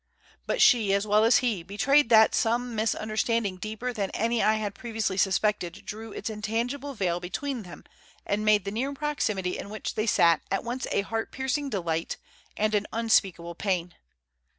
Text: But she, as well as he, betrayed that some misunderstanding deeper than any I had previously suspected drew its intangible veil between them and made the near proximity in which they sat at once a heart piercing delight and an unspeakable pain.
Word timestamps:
But 0.47 0.61
she, 0.63 0.95
as 0.95 1.05
well 1.05 1.23
as 1.23 1.37
he, 1.45 1.61
betrayed 1.61 2.09
that 2.09 2.33
some 2.33 2.73
misunderstanding 2.73 3.57
deeper 3.57 3.93
than 3.93 4.09
any 4.15 4.41
I 4.41 4.55
had 4.55 4.73
previously 4.73 5.15
suspected 5.15 5.83
drew 5.85 6.11
its 6.11 6.27
intangible 6.27 6.95
veil 6.95 7.19
between 7.19 7.61
them 7.61 7.83
and 8.25 8.43
made 8.43 8.65
the 8.65 8.71
near 8.71 8.91
proximity 8.95 9.59
in 9.59 9.69
which 9.69 9.93
they 9.93 10.07
sat 10.07 10.41
at 10.49 10.63
once 10.63 10.87
a 10.91 11.01
heart 11.01 11.31
piercing 11.31 11.69
delight 11.69 12.17
and 12.57 12.73
an 12.73 12.87
unspeakable 12.91 13.53
pain. 13.53 13.93